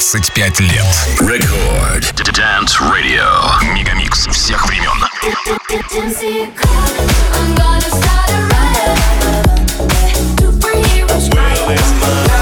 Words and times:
25 0.00 0.60
лет. 0.60 0.84
Record 1.20 2.04
Dance 2.32 2.80
Radio. 2.80 3.26
Мегамикс 3.74 4.26
всех 4.28 4.66
времен. 4.66 5.04
I'm 7.34 7.54
gonna 7.54 7.90
start 7.90 8.30
a 8.30 8.40
riot. 8.52 8.98
Superheroes. 10.40 11.28
Well, 11.34 11.70
it's 11.70 11.90
my 12.00 12.39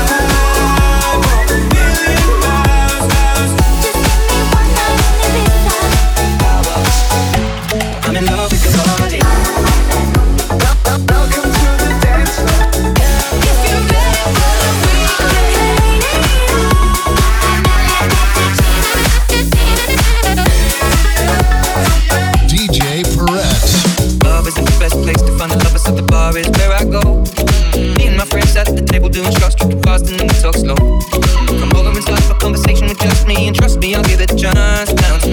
us 34.79 34.93
down. 34.93 35.28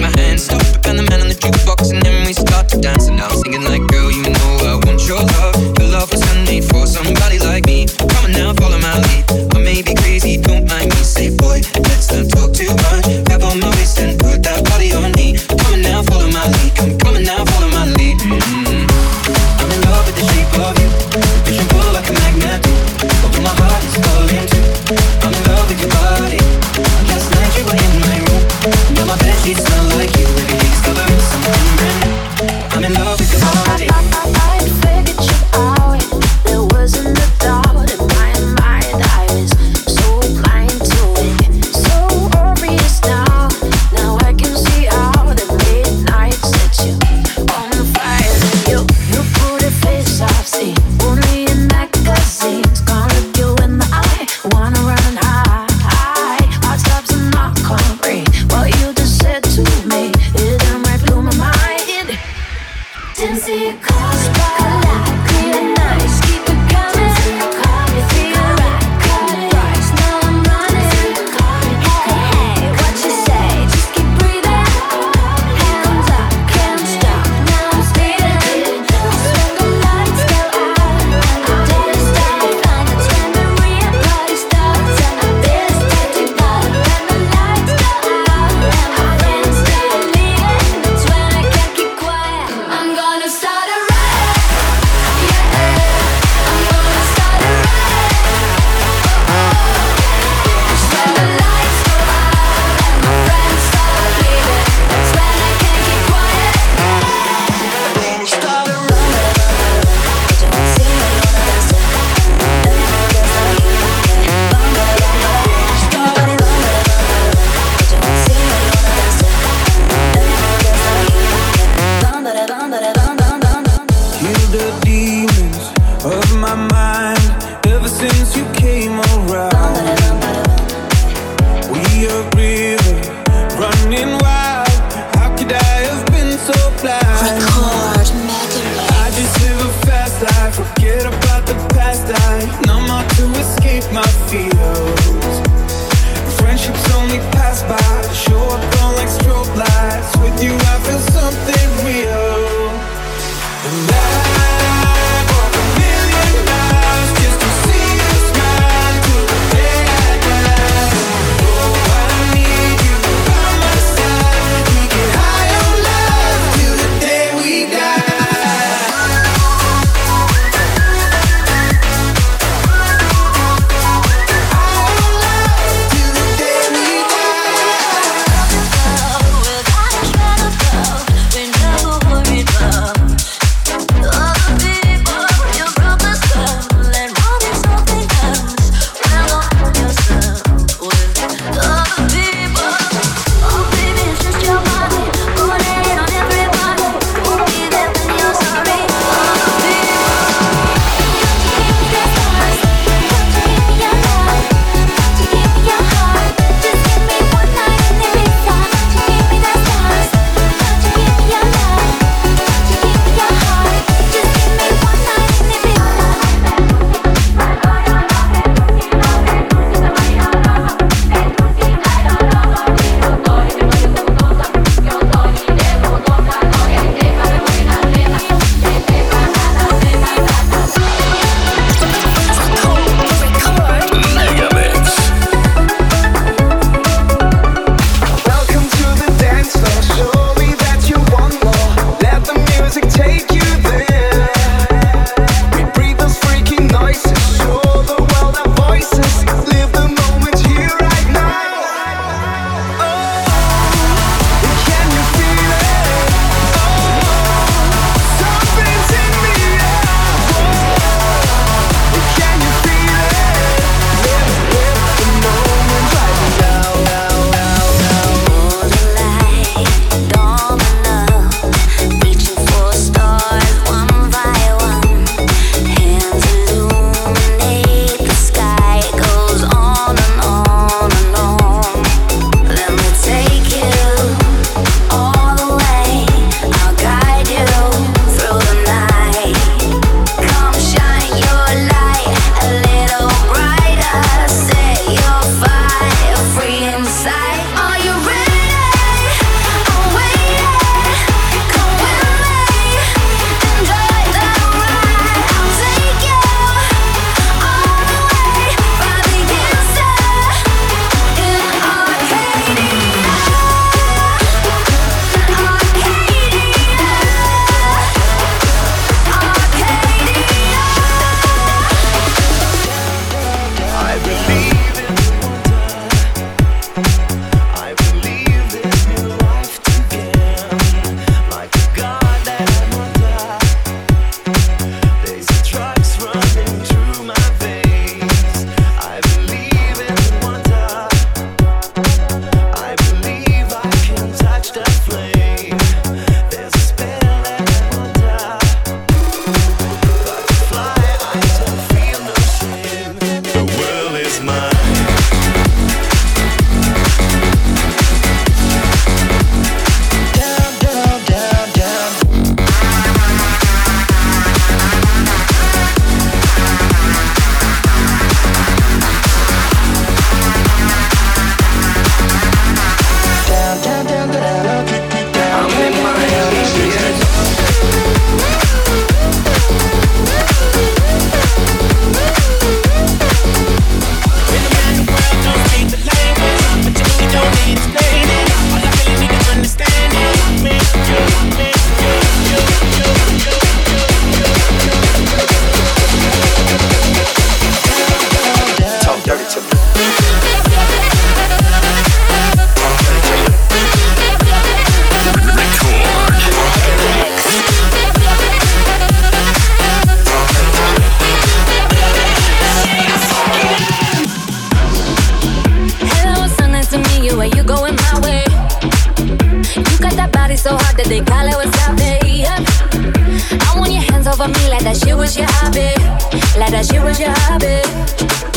Like 426.39 426.51
that 426.51 426.65
shit 426.65 426.83
was 426.83 426.99
your 426.99 427.09
hobby. 427.11 428.36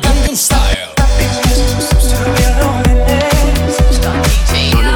Gangnam 0.00 0.36
Style. 0.36 0.92
Stop 3.90 4.26
DJing. 4.26 4.87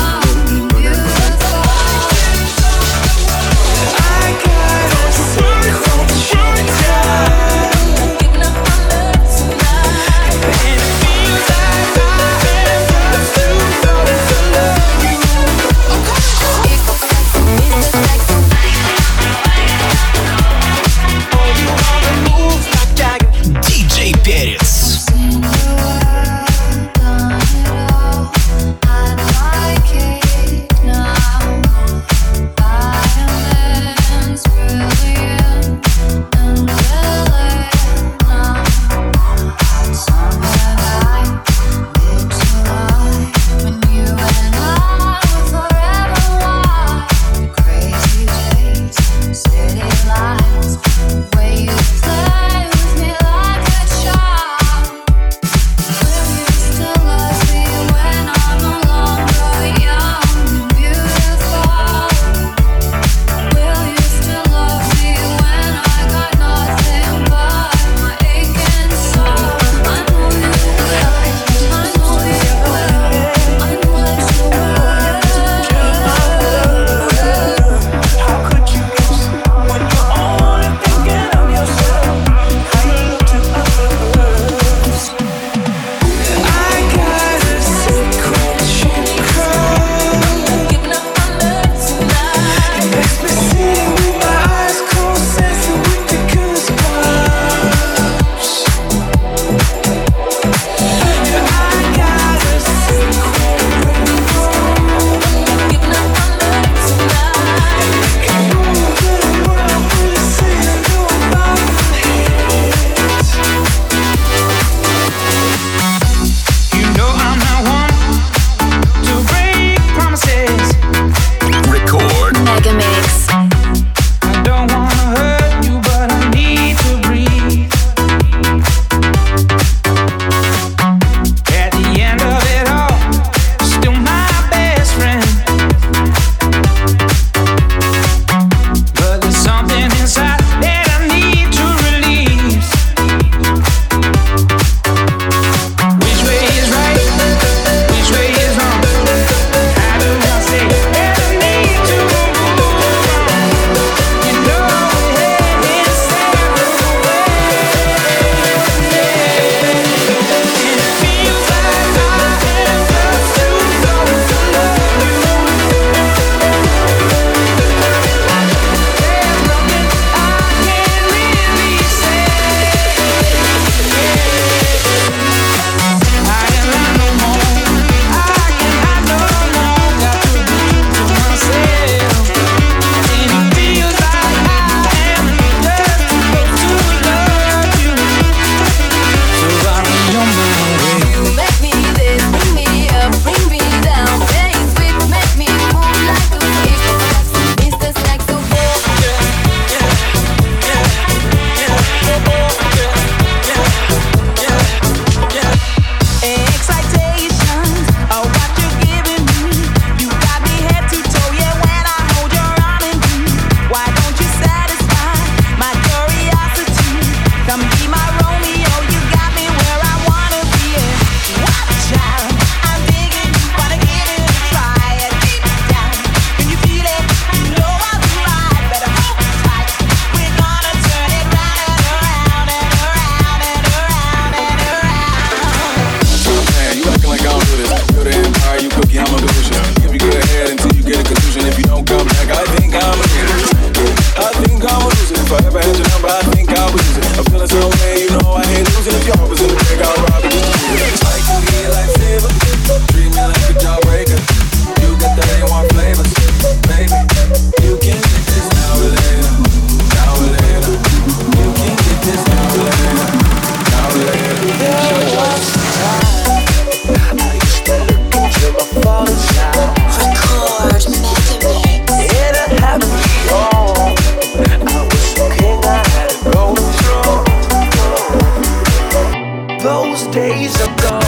those 279.63 280.09
days 280.09 280.61
are 280.61 280.77
gone. 280.83 281.03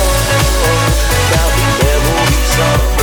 Now 1.32 1.48
the 1.56 1.84
memories 1.84 2.58
are. 2.60 2.93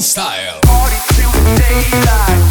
Style. 0.00 0.60
Party 0.62 0.96
till 1.14 1.30
the 1.30 1.56
daylight. 1.56 2.45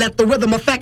Let 0.00 0.16
the 0.16 0.26
rhythm 0.26 0.54
affect 0.54 0.79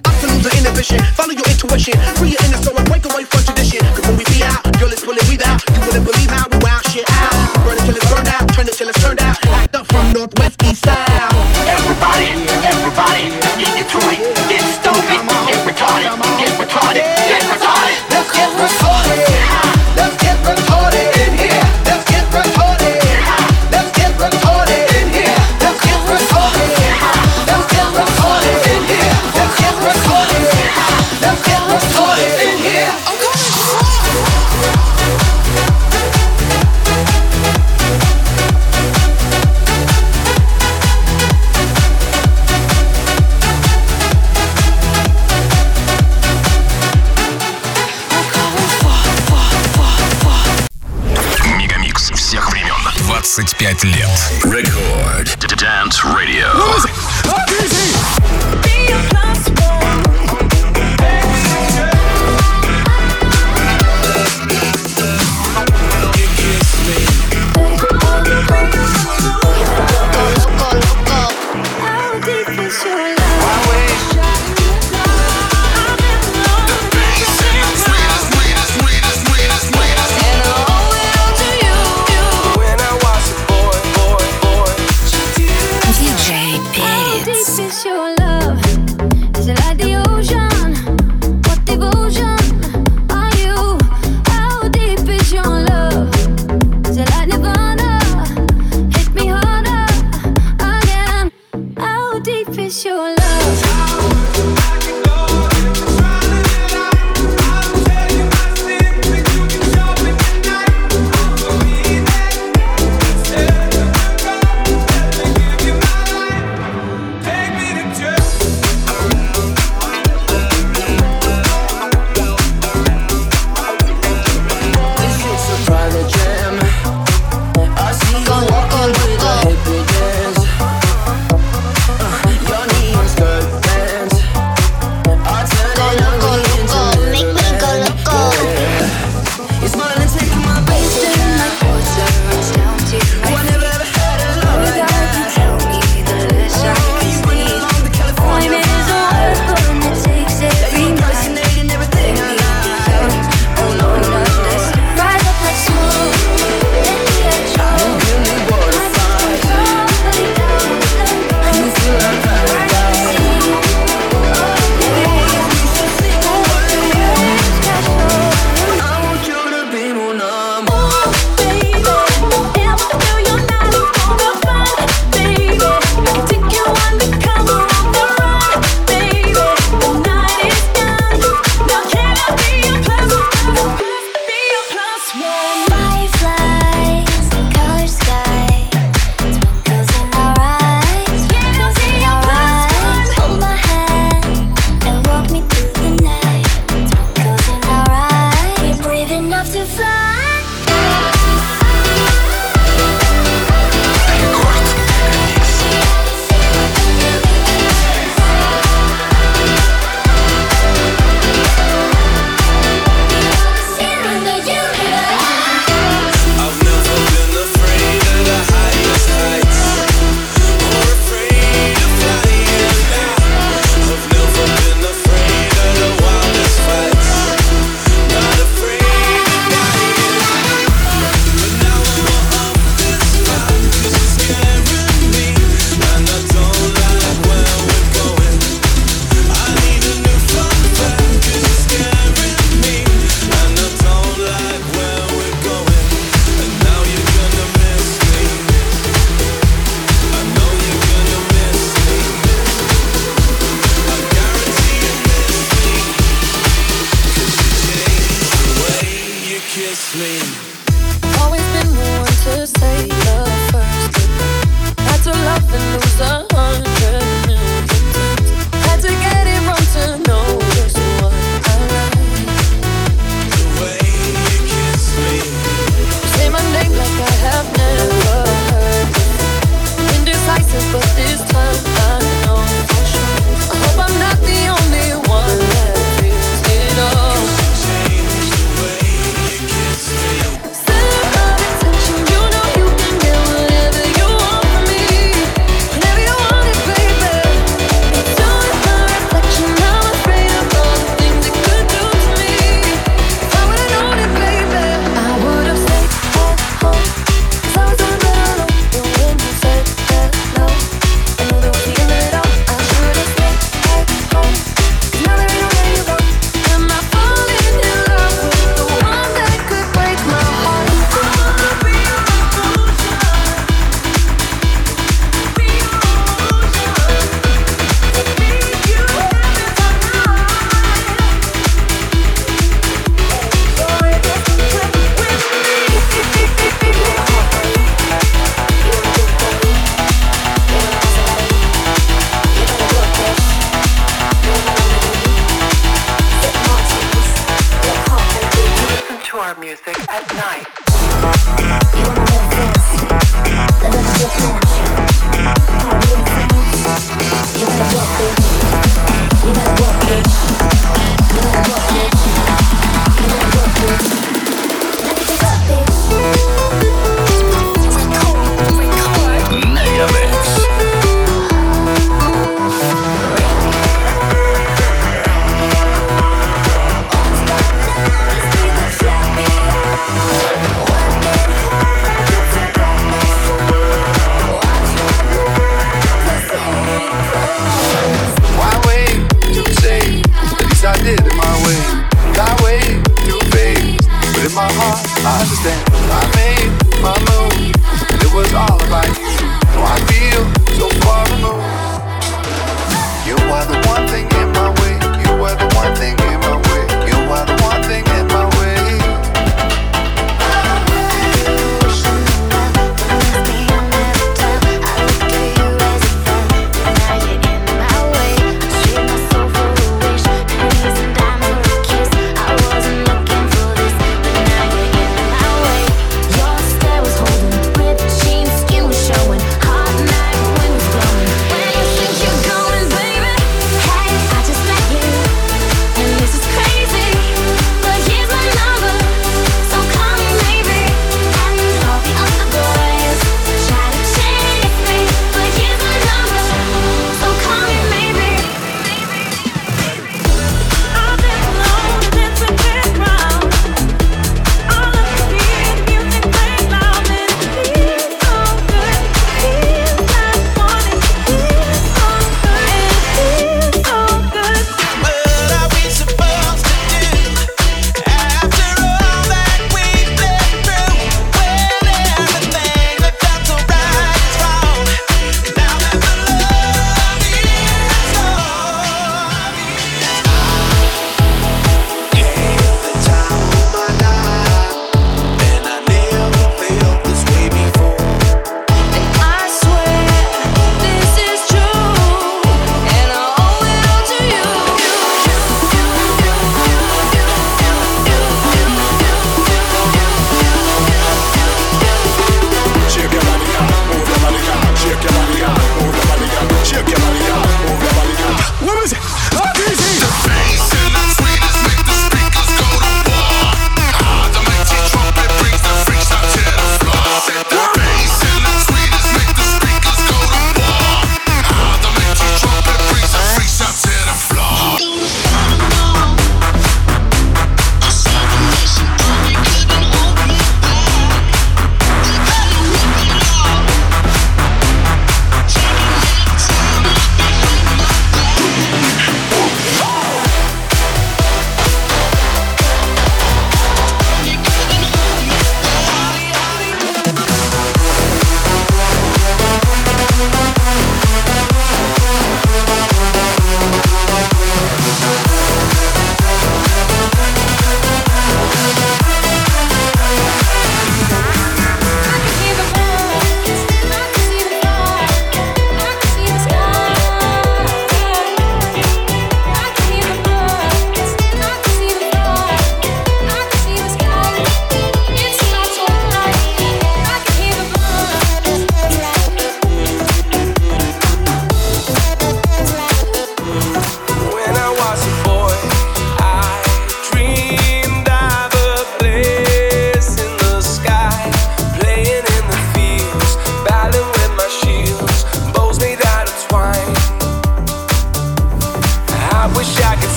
music 349.36 349.78
at 349.90 350.08
night. 350.14 351.97